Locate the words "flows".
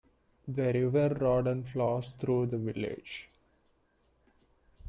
1.63-2.13